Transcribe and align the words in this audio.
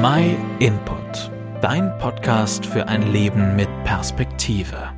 My 0.00 0.36
Input, 0.60 1.28
dein 1.60 1.98
Podcast 1.98 2.64
für 2.64 2.86
ein 2.86 3.10
Leben 3.10 3.56
mit 3.56 3.68
Perspektive. 3.82 4.92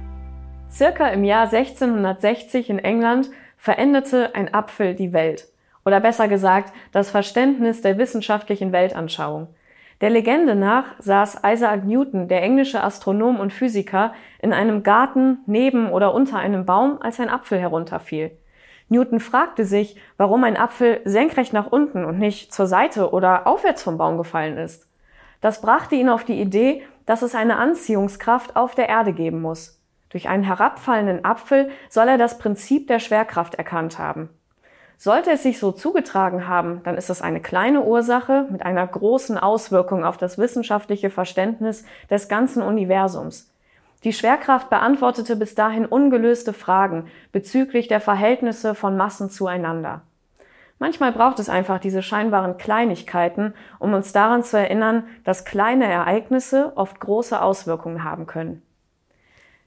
Circa 0.70 1.06
im 1.06 1.24
Jahr 1.24 1.44
1660 1.44 2.68
in 2.68 2.78
England 2.78 3.30
veränderte 3.56 4.34
ein 4.34 4.52
Apfel 4.52 4.94
die 4.94 5.14
Welt. 5.14 5.48
Oder 5.86 6.00
besser 6.00 6.28
gesagt, 6.28 6.74
das 6.92 7.08
Verständnis 7.08 7.80
der 7.80 7.96
wissenschaftlichen 7.96 8.72
Weltanschauung. 8.72 9.48
Der 10.02 10.10
Legende 10.10 10.54
nach 10.54 10.84
saß 10.98 11.40
Isaac 11.46 11.86
Newton, 11.86 12.28
der 12.28 12.42
englische 12.42 12.84
Astronom 12.84 13.40
und 13.40 13.54
Physiker, 13.54 14.12
in 14.42 14.52
einem 14.52 14.82
Garten 14.82 15.38
neben 15.46 15.90
oder 15.90 16.12
unter 16.12 16.36
einem 16.36 16.66
Baum, 16.66 17.00
als 17.00 17.18
ein 17.20 17.30
Apfel 17.30 17.58
herunterfiel. 17.58 18.32
Newton 18.90 19.20
fragte 19.20 19.64
sich, 19.64 19.96
warum 20.18 20.44
ein 20.44 20.58
Apfel 20.58 21.00
senkrecht 21.06 21.54
nach 21.54 21.68
unten 21.68 22.04
und 22.04 22.18
nicht 22.18 22.52
zur 22.52 22.66
Seite 22.66 23.12
oder 23.12 23.46
aufwärts 23.46 23.82
vom 23.82 23.96
Baum 23.96 24.18
gefallen 24.18 24.58
ist. 24.58 24.89
Das 25.40 25.60
brachte 25.60 25.94
ihn 25.94 26.08
auf 26.08 26.24
die 26.24 26.40
Idee, 26.40 26.82
dass 27.06 27.22
es 27.22 27.34
eine 27.34 27.56
Anziehungskraft 27.56 28.56
auf 28.56 28.74
der 28.74 28.88
Erde 28.88 29.12
geben 29.12 29.40
muss. 29.40 29.80
Durch 30.10 30.28
einen 30.28 30.42
herabfallenden 30.42 31.24
Apfel 31.24 31.70
soll 31.88 32.08
er 32.08 32.18
das 32.18 32.38
Prinzip 32.38 32.88
der 32.88 32.98
Schwerkraft 32.98 33.54
erkannt 33.54 33.98
haben. 33.98 34.28
Sollte 34.98 35.30
es 35.30 35.42
sich 35.42 35.58
so 35.58 35.72
zugetragen 35.72 36.46
haben, 36.46 36.82
dann 36.84 36.98
ist 36.98 37.08
es 37.08 37.22
eine 37.22 37.40
kleine 37.40 37.82
Ursache 37.82 38.46
mit 38.50 38.62
einer 38.62 38.86
großen 38.86 39.38
Auswirkung 39.38 40.04
auf 40.04 40.18
das 40.18 40.36
wissenschaftliche 40.36 41.08
Verständnis 41.08 41.84
des 42.10 42.28
ganzen 42.28 42.62
Universums. 42.62 43.50
Die 44.04 44.12
Schwerkraft 44.12 44.68
beantwortete 44.68 45.36
bis 45.36 45.54
dahin 45.54 45.86
ungelöste 45.86 46.52
Fragen 46.52 47.06
bezüglich 47.32 47.88
der 47.88 48.00
Verhältnisse 48.00 48.74
von 48.74 48.96
Massen 48.96 49.30
zueinander. 49.30 50.02
Manchmal 50.80 51.12
braucht 51.12 51.38
es 51.38 51.50
einfach 51.50 51.78
diese 51.78 52.02
scheinbaren 52.02 52.56
Kleinigkeiten, 52.56 53.52
um 53.78 53.92
uns 53.92 54.12
daran 54.12 54.42
zu 54.42 54.58
erinnern, 54.58 55.04
dass 55.24 55.44
kleine 55.44 55.84
Ereignisse 55.84 56.72
oft 56.74 56.98
große 56.98 57.40
Auswirkungen 57.40 58.02
haben 58.02 58.26
können. 58.26 58.62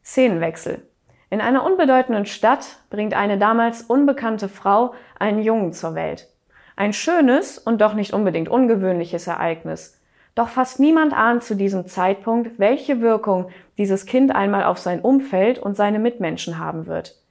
Szenenwechsel. 0.04 0.82
In 1.30 1.40
einer 1.40 1.64
unbedeutenden 1.64 2.26
Stadt 2.26 2.80
bringt 2.90 3.14
eine 3.14 3.38
damals 3.38 3.84
unbekannte 3.84 4.50
Frau 4.50 4.96
einen 5.20 5.44
Jungen 5.44 5.72
zur 5.72 5.94
Welt. 5.94 6.30
Ein 6.76 6.94
schönes 6.94 7.60
und 7.60 7.80
doch 7.80 7.94
nicht 7.94 8.14
unbedingt 8.14 8.50
ungewöhnliches 8.50 9.28
Ereignis. 9.28 10.02
Doch 10.34 10.50
fast 10.50 10.80
niemand 10.80 11.14
ahnt 11.14 11.44
zu 11.44 11.56
diesem 11.56 11.86
Zeitpunkt, 11.86 12.58
welche 12.58 13.02
Wirkung 13.02 13.52
dieses 13.78 14.08
Kind 14.08 14.34
einmal 14.34 14.64
auf 14.64 14.80
sein 14.80 15.00
Umfeld 15.00 15.60
und 15.60 15.78
seine 15.78 16.00
Mitmenschen 16.00 16.58
haben 16.58 16.88
wird. 16.88 17.23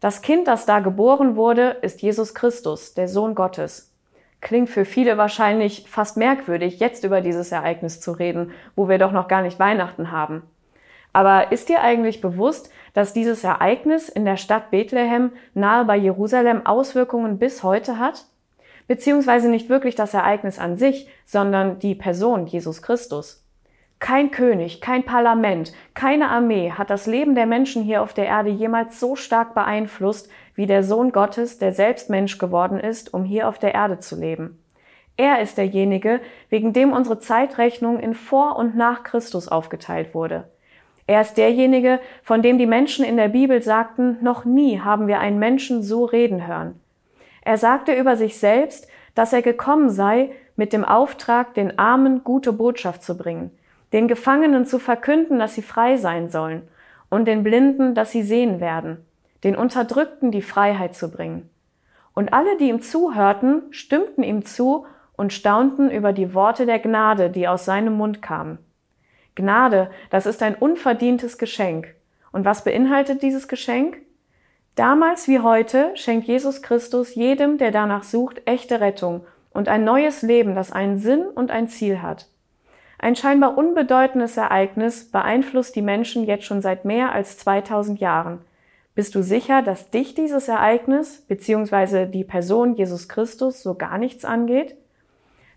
Das 0.00 0.22
Kind, 0.22 0.46
das 0.46 0.66
da 0.66 0.80
geboren 0.80 1.36
wurde, 1.36 1.76
ist 1.82 2.02
Jesus 2.02 2.34
Christus, 2.34 2.94
der 2.94 3.08
Sohn 3.08 3.34
Gottes. 3.34 3.92
Klingt 4.40 4.70
für 4.70 4.84
viele 4.84 5.18
wahrscheinlich 5.18 5.86
fast 5.88 6.16
merkwürdig, 6.16 6.78
jetzt 6.78 7.04
über 7.04 7.20
dieses 7.20 7.50
Ereignis 7.50 8.00
zu 8.00 8.12
reden, 8.12 8.52
wo 8.76 8.88
wir 8.88 8.98
doch 8.98 9.12
noch 9.12 9.26
gar 9.26 9.42
nicht 9.42 9.58
Weihnachten 9.58 10.12
haben. 10.12 10.42
Aber 11.12 11.50
ist 11.50 11.68
dir 11.68 11.82
eigentlich 11.82 12.20
bewusst, 12.20 12.70
dass 12.92 13.12
dieses 13.12 13.42
Ereignis 13.42 14.08
in 14.08 14.24
der 14.24 14.36
Stadt 14.36 14.70
Bethlehem 14.70 15.32
nahe 15.54 15.84
bei 15.84 15.96
Jerusalem 15.96 16.64
Auswirkungen 16.64 17.38
bis 17.38 17.62
heute 17.62 17.98
hat? 17.98 18.26
beziehungsweise 18.88 19.48
nicht 19.48 19.68
wirklich 19.68 19.94
das 19.94 20.14
Ereignis 20.14 20.58
an 20.58 20.76
sich, 20.76 21.08
sondern 21.24 21.78
die 21.78 21.94
Person 21.94 22.46
Jesus 22.46 22.82
Christus. 22.82 23.44
Kein 24.00 24.30
König, 24.30 24.80
kein 24.80 25.02
Parlament, 25.02 25.72
keine 25.94 26.28
Armee 26.28 26.70
hat 26.70 26.88
das 26.88 27.06
Leben 27.06 27.34
der 27.34 27.46
Menschen 27.46 27.82
hier 27.82 28.00
auf 28.02 28.14
der 28.14 28.26
Erde 28.26 28.50
jemals 28.50 29.00
so 29.00 29.16
stark 29.16 29.54
beeinflusst 29.54 30.30
wie 30.54 30.66
der 30.66 30.84
Sohn 30.84 31.10
Gottes, 31.10 31.58
der 31.58 31.72
selbst 31.72 32.08
Mensch 32.08 32.38
geworden 32.38 32.78
ist, 32.78 33.12
um 33.12 33.24
hier 33.24 33.48
auf 33.48 33.58
der 33.58 33.74
Erde 33.74 33.98
zu 33.98 34.14
leben. 34.14 34.62
Er 35.16 35.40
ist 35.40 35.58
derjenige, 35.58 36.20
wegen 36.48 36.72
dem 36.72 36.92
unsere 36.92 37.18
Zeitrechnung 37.18 37.98
in 37.98 38.14
vor 38.14 38.56
und 38.56 38.76
nach 38.76 39.02
Christus 39.02 39.48
aufgeteilt 39.48 40.14
wurde. 40.14 40.48
Er 41.08 41.20
ist 41.20 41.36
derjenige, 41.36 41.98
von 42.22 42.40
dem 42.40 42.56
die 42.56 42.66
Menschen 42.66 43.04
in 43.04 43.16
der 43.16 43.28
Bibel 43.28 43.62
sagten, 43.62 44.18
noch 44.20 44.44
nie 44.44 44.78
haben 44.78 45.08
wir 45.08 45.18
einen 45.18 45.40
Menschen 45.40 45.82
so 45.82 46.04
reden 46.04 46.46
hören. 46.46 46.78
Er 47.42 47.58
sagte 47.58 47.94
über 47.94 48.16
sich 48.16 48.38
selbst, 48.38 48.86
dass 49.16 49.32
er 49.32 49.42
gekommen 49.42 49.90
sei 49.90 50.30
mit 50.54 50.72
dem 50.72 50.84
Auftrag, 50.84 51.54
den 51.54 51.78
Armen 51.80 52.22
gute 52.22 52.52
Botschaft 52.52 53.02
zu 53.02 53.16
bringen, 53.16 53.50
den 53.92 54.08
Gefangenen 54.08 54.66
zu 54.66 54.78
verkünden, 54.78 55.38
dass 55.38 55.54
sie 55.54 55.62
frei 55.62 55.96
sein 55.96 56.30
sollen, 56.30 56.68
und 57.10 57.24
den 57.26 57.42
Blinden, 57.42 57.94
dass 57.94 58.10
sie 58.10 58.22
sehen 58.22 58.60
werden, 58.60 59.04
den 59.44 59.56
Unterdrückten 59.56 60.30
die 60.30 60.42
Freiheit 60.42 60.94
zu 60.94 61.10
bringen. 61.10 61.48
Und 62.14 62.32
alle, 62.32 62.56
die 62.58 62.68
ihm 62.68 62.82
zuhörten, 62.82 63.62
stimmten 63.70 64.22
ihm 64.22 64.44
zu 64.44 64.84
und 65.16 65.32
staunten 65.32 65.90
über 65.90 66.12
die 66.12 66.34
Worte 66.34 66.66
der 66.66 66.78
Gnade, 66.78 67.30
die 67.30 67.48
aus 67.48 67.64
seinem 67.64 67.94
Mund 67.96 68.20
kamen. 68.22 68.58
Gnade, 69.34 69.90
das 70.10 70.26
ist 70.26 70.42
ein 70.42 70.54
unverdientes 70.54 71.38
Geschenk. 71.38 71.94
Und 72.32 72.44
was 72.44 72.64
beinhaltet 72.64 73.22
dieses 73.22 73.48
Geschenk? 73.48 73.98
Damals 74.74 75.28
wie 75.28 75.40
heute 75.40 75.90
schenkt 75.96 76.28
Jesus 76.28 76.62
Christus 76.62 77.14
jedem, 77.14 77.58
der 77.58 77.70
danach 77.70 78.04
sucht, 78.04 78.42
echte 78.44 78.80
Rettung 78.80 79.24
und 79.50 79.68
ein 79.68 79.84
neues 79.84 80.22
Leben, 80.22 80.54
das 80.54 80.72
einen 80.72 80.98
Sinn 80.98 81.22
und 81.22 81.50
ein 81.50 81.68
Ziel 81.68 82.02
hat. 82.02 82.28
Ein 82.98 83.14
scheinbar 83.14 83.56
unbedeutendes 83.56 84.36
Ereignis 84.36 85.10
beeinflusst 85.10 85.76
die 85.76 85.82
Menschen 85.82 86.24
jetzt 86.24 86.44
schon 86.44 86.60
seit 86.60 86.84
mehr 86.84 87.12
als 87.12 87.38
2000 87.38 88.00
Jahren. 88.00 88.40
Bist 88.96 89.14
du 89.14 89.22
sicher, 89.22 89.62
dass 89.62 89.90
dich 89.90 90.14
dieses 90.14 90.48
Ereignis 90.48 91.22
bzw. 91.28 92.06
die 92.06 92.24
Person 92.24 92.74
Jesus 92.74 93.08
Christus 93.08 93.62
so 93.62 93.74
gar 93.74 93.96
nichts 93.98 94.24
angeht? 94.24 94.74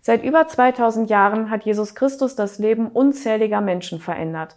Seit 0.00 0.22
über 0.22 0.46
2000 0.46 1.10
Jahren 1.10 1.50
hat 1.50 1.64
Jesus 1.64 1.96
Christus 1.96 2.36
das 2.36 2.60
Leben 2.60 2.86
unzähliger 2.86 3.60
Menschen 3.60 3.98
verändert. 3.98 4.56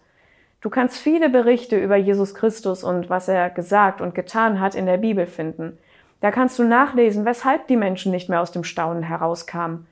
Du 0.61 0.69
kannst 0.69 0.97
viele 0.97 1.29
Berichte 1.29 1.77
über 1.77 1.95
Jesus 1.95 2.35
Christus 2.35 2.83
und 2.83 3.09
was 3.09 3.27
er 3.27 3.49
gesagt 3.49 4.01
und 4.01 4.13
getan 4.13 4.59
hat 4.59 4.75
in 4.75 4.85
der 4.85 4.97
Bibel 4.97 5.25
finden. 5.25 5.77
Da 6.21 6.29
kannst 6.29 6.57
du 6.59 6.63
nachlesen, 6.63 7.25
weshalb 7.25 7.67
die 7.67 7.77
Menschen 7.77 8.11
nicht 8.11 8.29
mehr 8.29 8.41
aus 8.41 8.51
dem 8.51 8.63
Staunen 8.63 9.03
herauskamen. 9.03 9.87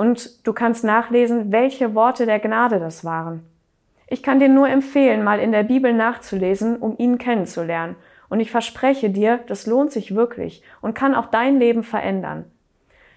Und 0.00 0.46
du 0.46 0.54
kannst 0.54 0.82
nachlesen, 0.82 1.52
welche 1.52 1.94
Worte 1.94 2.24
der 2.24 2.38
Gnade 2.40 2.80
das 2.80 3.04
waren. 3.04 3.42
Ich 4.06 4.22
kann 4.22 4.40
dir 4.40 4.48
nur 4.48 4.66
empfehlen, 4.66 5.22
mal 5.22 5.38
in 5.38 5.52
der 5.52 5.62
Bibel 5.62 5.92
nachzulesen, 5.92 6.78
um 6.78 6.96
ihn 6.96 7.18
kennenzulernen. 7.18 7.96
Und 8.30 8.40
ich 8.40 8.50
verspreche 8.50 9.10
dir, 9.10 9.40
das 9.46 9.66
lohnt 9.66 9.92
sich 9.92 10.14
wirklich 10.14 10.62
und 10.80 10.94
kann 10.94 11.14
auch 11.14 11.26
dein 11.26 11.58
Leben 11.58 11.82
verändern. 11.82 12.46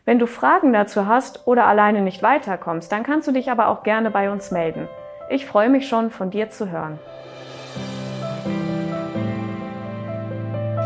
Wenn 0.03 0.19
du 0.19 0.27
Fragen 0.27 0.73
dazu 0.73 1.07
hast 1.07 1.47
oder 1.47 1.67
alleine 1.67 2.01
nicht 2.01 2.21
weiterkommst, 2.21 2.91
dann 2.91 3.03
kannst 3.03 3.29
du 3.29 3.31
dich 3.31 3.49
aber 3.49 3.69
auch 3.69 3.83
gerne 3.83 4.11
bei 4.11 4.29
uns 4.29 4.51
melden. 4.51 4.89
Ich 5.29 5.45
freue 5.45 5.69
mich 5.69 5.87
schon, 5.87 6.11
von 6.11 6.31
dir 6.31 6.49
zu 6.49 6.69
hören. 6.69 6.99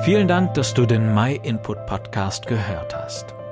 Vielen 0.04 0.28
Dank, 0.28 0.54
dass 0.54 0.76
du 0.76 0.86
den 0.86 1.16
My 1.16 1.40
Input 1.42 1.88
Podcast 1.88 2.46
gehört 2.46 2.96
hast. 2.96 3.37